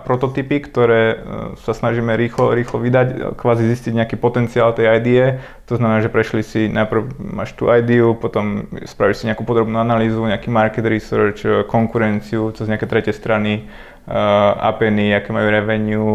[0.07, 1.18] prototypy, ktoré uh,
[1.66, 5.42] sa snažíme rýchlo, rýchlo vydať, kvázi zistiť nejaký potenciál tej idee.
[5.66, 10.23] To znamená, že prešli si, najprv máš tú ideu, potom spravíš si nejakú podrobnú analýzu,
[10.23, 13.66] nejaký market research, konkurenciu cez nejaké tretie strany,
[14.07, 16.14] uh, APNy, aké majú revenue,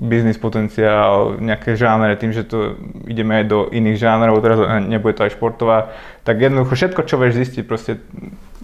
[0.00, 5.28] biznis potenciál, nejaké žánre, tým, že to ideme aj do iných žánrov, teraz nebude to
[5.28, 5.92] aj športová,
[6.24, 8.00] tak jednoducho všetko, čo vieš zistiť, proste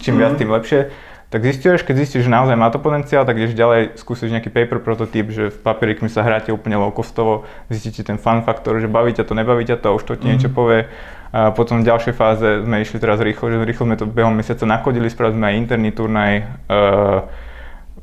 [0.01, 0.21] čím mm.
[0.21, 0.39] viac, mhm.
[0.41, 0.81] tým lepšie,
[1.27, 4.79] tak zistuješ, keď zistíš, že naozaj má to potenciál, tak ideš ďalej, skúsiš nejaký paper
[4.79, 9.11] prototyp, že v papierikmi sa hráte úplne low costovo, zistíte ten fun faktor, že baví
[9.11, 10.29] ťa to, nebaví ťa to, už to ti mm.
[10.31, 10.87] niečo povie.
[11.35, 14.63] A potom v ďalšej fáze sme išli teraz rýchlo, že rýchlo sme to behom mesiaca
[14.63, 16.33] nakodili, spravili sme aj interný turnaj,
[16.71, 17.27] uh,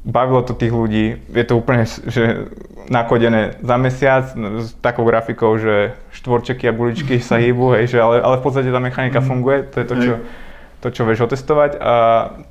[0.05, 2.53] bavilo to tých ľudí, je to úplne že
[2.93, 8.21] nakodené za mesiac s takou grafikou, že štvorčeky a buličky sa hýbu, hej, že ale,
[8.21, 9.27] ale v podstate tá mechanika mm.
[9.27, 10.13] funguje, to je to, čo,
[10.85, 11.81] to, čo vieš otestovať.
[11.81, 11.95] A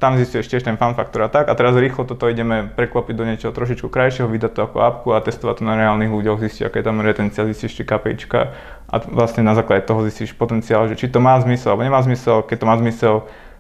[0.02, 1.46] tam zistuješ tiež ten fan faktor a tak.
[1.46, 5.22] A teraz rýchlo toto ideme preklopiť do niečoho trošičku krajšieho, vydať to ako apku a
[5.22, 8.42] testovať to na reálnych ľuďoch, zistiť, aká je tam retencia, zistíš či KPIčka
[8.90, 12.46] a vlastne na základe toho zistíš potenciál, že či to má zmysel alebo nemá zmysel,
[12.46, 13.16] keď to má zmysel,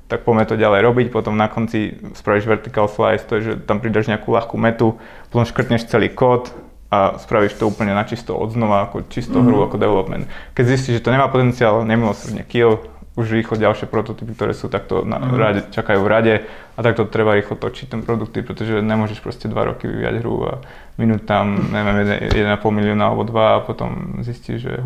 [0.05, 3.81] tak poďme to ďalej robiť, potom na konci spravíš vertical slice, to je, že tam
[3.81, 5.01] pridaš nejakú ľahkú metu,
[5.33, 6.53] potom škrtneš celý kód
[6.93, 9.49] a spravíš to úplne na čisto od znova, ako čisto mm-hmm.
[9.49, 10.29] hru, ako development.
[10.53, 15.05] Keď zistíš, že to nemá potenciál, nemilosrdne kill, už rýchlo ďalšie prototypy, ktoré sú takto
[15.05, 15.37] na mm.
[15.37, 16.33] rade, čakajú v rade
[16.73, 20.53] a takto treba rýchlo točiť ten produkty, pretože nemôžeš proste dva roky vyvíjať hru a
[20.97, 24.81] minúť tam, neviem, 1,5 milióna alebo dva a potom zistíš, že je.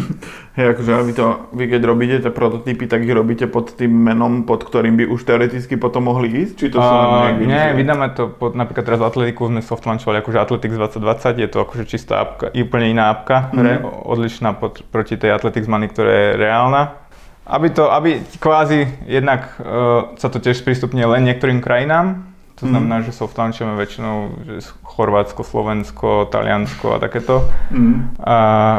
[0.56, 4.48] Hej, akože vy, to, vy keď robíte tie prototypy, tak ich robíte pod tým menom,
[4.48, 6.54] pod ktorým by už teoreticky potom mohli ísť?
[6.56, 10.38] Či to sú uh, Nie, vydáme to pod, napríklad teraz Atletiku sme soft launchovali akože
[10.40, 13.84] Athletics 2020, je to akože čistá apka, úplne iná apka, mm.
[14.08, 17.03] odlišná pod, proti tej Athletics Money, ktorá je reálna
[17.46, 23.02] aby, to, aby kvázi jednak uh, sa to tiež sprístupne len niektorým krajinám, to znamená,
[23.02, 23.04] mm.
[23.10, 28.22] že soft launchujeme väčšinou že Chorvátsko, Slovensko, Taliansko a takéto, mm.
[28.22, 28.36] a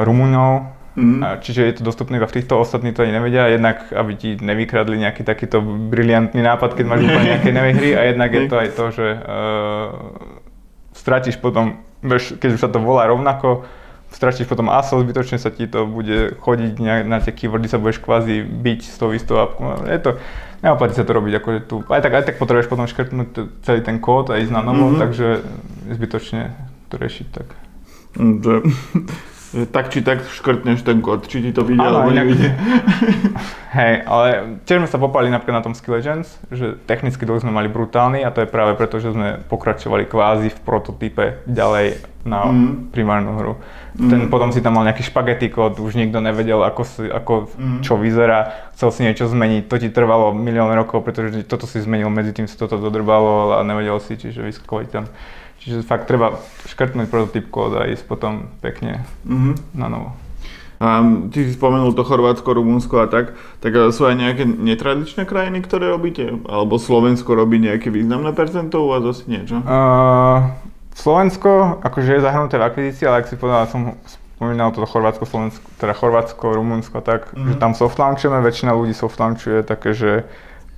[0.08, 0.72] Rumunov.
[0.96, 1.20] Mm.
[1.20, 4.40] A čiže je to dostupné iba v týchto, ostatní to ani nevedia, jednak aby ti
[4.40, 5.60] nevykradli nejaký takýto
[5.92, 9.20] briliantný nápad, keď máš úplne nejaké hry a jednak je to aj to, že uh,
[10.96, 11.84] stratíš potom,
[12.40, 13.68] keď už sa to volá rovnako,
[14.12, 18.46] stratíš potom ASO, zbytočne sa ti to bude chodiť na tie keywordy, sa budeš kvázi
[18.46, 19.86] byť s tou istou apkou.
[19.90, 20.18] Je to,
[20.64, 23.28] neoplatí sa to robiť, akože tu, aj tak, aj tak potrebuješ potom škrtnúť
[23.68, 25.02] celý ten kód a ísť na novo, mm-hmm.
[25.02, 25.28] takže
[25.92, 26.56] zbytočne
[26.90, 27.48] to riešiť tak.
[29.56, 32.52] Že, tak či tak škrtneš ten kód, či ti to vidie alebo nevidie.
[33.80, 37.56] Hej, ale tiež sme sa popali napríklad na tom Skill Legends, že technicky dlh sme
[37.56, 42.52] mali brutálny a to je práve preto, že sme pokračovali kvázi v prototype ďalej na
[42.52, 42.92] mm.
[42.92, 43.54] primárnu hru.
[43.96, 44.10] Mm.
[44.12, 47.80] Ten, potom si tam mal nejaký špagety kód, už nikto nevedel, ako, si, ako mm.
[47.86, 52.12] čo vyzerá, chcel si niečo zmeniť, to ti trvalo milión rokov, pretože toto si zmenil,
[52.12, 55.08] medzi tým si toto dodrbalo a nevedel si, čiže vyskakovať tam.
[55.66, 56.38] Čiže fakt treba
[56.70, 59.74] škrtnúť prototyp kód a ísť potom pekne mm-hmm.
[59.74, 60.14] na novo.
[60.78, 61.02] A
[61.34, 65.90] ty si spomenul to Chorvátsko, Rumunsko a tak, tak sú aj nejaké netradičné krajiny, ktoré
[65.90, 66.38] robíte?
[66.46, 69.64] Alebo Slovensko robí nejaké významné percento u vás asi niečo?
[69.66, 70.54] Uh,
[70.94, 73.98] Slovensko, akože je zahrnuté v akvizícii, ale ak si povedal, som
[74.38, 77.48] spomínal toto Chorvátsko, Slovensko, teda Chorvátsko, Rumunsko, tak, mm-hmm.
[77.50, 80.28] že tam soft launchujeme, väčšina ľudí soft launchuje také, že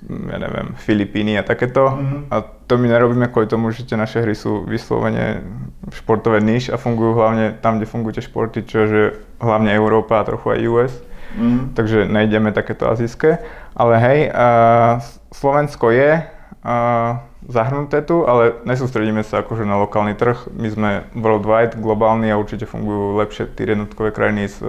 [0.06, 1.90] ja neviem, Filipíny a takéto.
[1.90, 2.20] Mm-hmm.
[2.30, 5.42] A to my nerobíme kvôli tomu, že tie naše hry sú vyslovene
[5.90, 9.04] športové níž a fungujú hlavne tam, kde fungujú tie športy, čo je
[9.42, 10.94] hlavne Európa a trochu aj US.
[11.34, 11.64] Mm-hmm.
[11.74, 13.42] Takže nejdeme takéto azijské.
[13.74, 15.02] Ale hej, uh,
[15.34, 20.50] Slovensko je uh, zahrnuté tu, ale nesústredíme sa akože na lokálny trh.
[20.52, 24.68] My sme worldwide, globálni a určite fungujú lepšie tie jednotkové krajiny z e,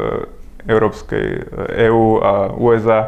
[0.70, 1.28] Európskej,
[1.90, 3.00] EU e a USA,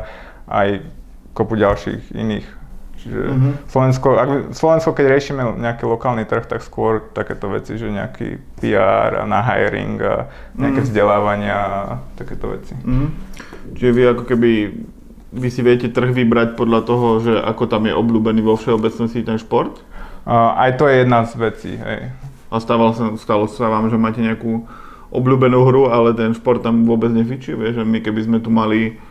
[0.52, 0.84] aj
[1.34, 2.62] kopu ďalších iných
[3.02, 3.54] Čiže uh-huh.
[3.66, 9.18] Slovensko, ak, Slovensko, keď riešime nejaký lokálny trh, tak skôr takéto veci, že nejaký PR
[9.18, 10.90] a na hiring a nejaké uh-huh.
[10.90, 11.82] vzdelávania a
[12.14, 12.78] takéto veci.
[12.78, 13.10] Uh-huh.
[13.74, 14.52] Čiže vy ako keby
[15.32, 19.40] vy si viete trh vybrať podľa toho, že ako tam je obľúbený vo všeobecnosti ten
[19.42, 19.82] šport?
[20.22, 22.14] Uh, aj to je jedna z vecí, hej.
[22.52, 24.68] A stalo sa, stalo sa vám, že máte nejakú
[25.10, 29.02] obľúbenú hru, ale ten šport tam vôbec nefičí, vieš, že my keby sme tu mali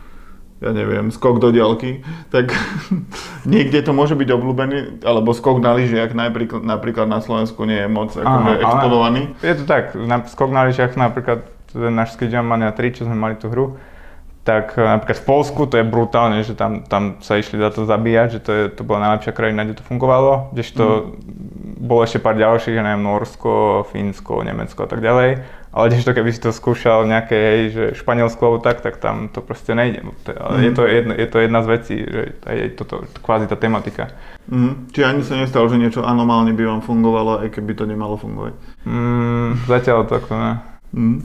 [0.61, 2.53] ja neviem, skok do diaľky, tak
[3.49, 7.89] niekde to môže byť obľúbený, alebo skok na lyžiach napríklad, napríklad na Slovensku nie je
[7.89, 9.21] moc akože exponovaný.
[9.41, 13.17] Je to tak, na, skok na lyžiach napríklad ten náš Ski Mania 3, čo sme
[13.17, 13.81] mali tú hru,
[14.45, 17.89] tak eh, napríklad v Polsku to je brutálne, že tam, tam sa išli za to
[17.89, 21.01] zabíjať, že to, je, to bola najlepšia krajina, kde to fungovalo, kdežto mm.
[21.81, 26.29] bolo ešte pár ďalších, ja neviem, Norsko, Fínsko, Nemecko a tak ďalej, ale kdežto keby
[26.35, 30.03] si to skúšal nejaké, hej, že Španielsko alebo tak, tak tam to proste nejde.
[30.27, 30.63] Ale mm.
[30.67, 34.11] je, to jedna, je to jedna z vecí, že je toto kvázi tá tematika.
[34.51, 34.91] Mm.
[34.91, 38.53] Čiže ani sa nestalo, že niečo anomálne by vám fungovalo, aj keby to nemalo fungovať?
[38.83, 40.59] Mm, zatiaľ takto ne.
[40.91, 41.23] Mm.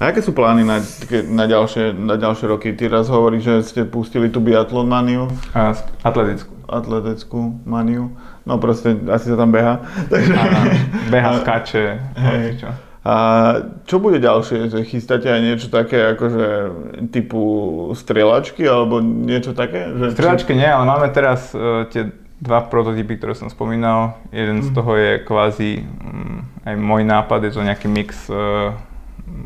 [0.00, 0.82] A aké sú plány na,
[1.30, 2.74] na, ďalšie, na ďalšie roky?
[2.74, 5.30] Ty raz hovoríš, že ste pustili tú biatlon maniu.
[5.54, 6.50] A, atletickú.
[6.64, 8.10] Atletickú maniu.
[8.48, 9.84] No proste, asi sa tam beha.
[10.12, 10.34] Takže...
[10.34, 10.62] Aha,
[11.12, 11.84] beha, skáče.
[12.16, 12.64] Hej.
[13.04, 13.14] A
[13.84, 14.72] čo bude ďalšie?
[14.72, 16.46] Že chystáte aj niečo také akože
[17.12, 17.44] typu
[17.92, 19.92] strieľačky alebo niečo také?
[19.92, 24.16] Že strieľačky nie, ale máme teraz uh, tie dva prototypy, ktoré som spomínal.
[24.32, 24.64] Jeden mm.
[24.64, 24.76] z mhm.
[24.80, 28.72] toho je kvázi um, aj môj nápad, je to nejaký mix uh,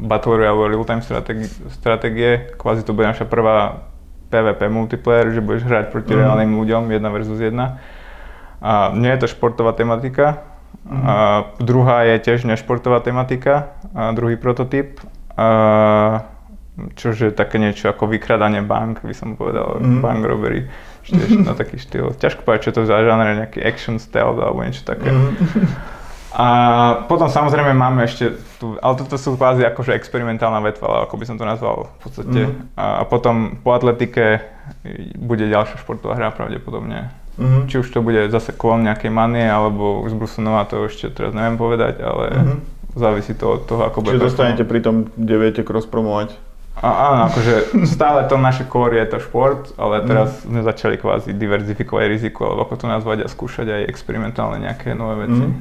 [0.07, 2.31] Battle Royale real-time stratégie, stratégie.
[2.55, 3.91] Kvázi to bude naša prvá
[4.31, 6.19] PvP multiplayer, že budeš hrať proti mm.
[6.23, 7.83] reálnym ľuďom, jedna versus jedna.
[8.63, 10.58] A nie je to športová tematika.
[10.87, 11.03] Mm.
[11.05, 11.15] A
[11.59, 15.01] druhá je tiež nešportová tematika, a druhý prototyp.
[15.39, 15.49] A
[16.95, 19.99] čože také niečo ako vykradanie bank, by som povedal, mm.
[19.99, 20.71] bank robbery.
[21.09, 22.13] Tiež na taký štýl.
[22.15, 25.09] Ťažko povedať, čo to za žáner, nejaký action stealth alebo niečo také.
[25.09, 25.35] Mm.
[26.37, 26.49] A
[27.09, 31.41] potom samozrejme máme ešte tu, ale toto sú kvázi akože experimentálna vetva, ako by som
[31.41, 32.41] to nazval v podstate.
[32.45, 32.77] Mm.
[32.77, 34.45] A potom po atletike
[35.17, 37.09] bude ďalšia športová hra pravdepodobne.
[37.39, 37.71] Mm-hmm.
[37.71, 41.55] Či už to bude zase klon nejakej manie, alebo už Brusunová, to ešte teraz neviem
[41.55, 42.59] povedať, ale mm-hmm.
[42.99, 44.19] závisí to od toho, ako bude.
[44.19, 46.35] Čiže dostanete pri tom, kde viete cross-promovať?
[46.79, 50.47] A, áno, akože stále to naše core je to šport, ale teraz mm.
[50.47, 55.27] sme začali kvázi diverzifikovať riziko, alebo ako to nazvať a skúšať aj experimentálne nejaké nové
[55.27, 55.43] veci.
[55.43, 55.59] Mm.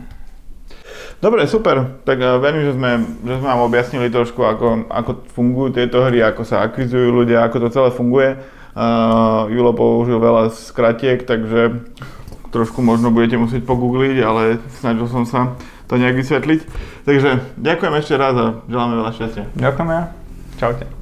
[1.18, 1.98] Dobre, super.
[2.06, 6.22] Tak uh, verím, že sme, že sme vám objasnili trošku, ako, ako fungujú tieto hry,
[6.22, 8.38] ako sa akvizujú ľudia, ako to celé funguje.
[8.78, 11.82] Uh, Julo použil veľa skratiek, takže
[12.54, 15.58] trošku možno budete musieť pogoogliť, ale snažil som sa
[15.90, 16.60] to nejak vysvetliť.
[17.10, 19.44] Takže ďakujem ešte raz a želáme veľa šťastia.
[19.58, 19.98] Ďakujeme.
[20.62, 20.97] Čaute.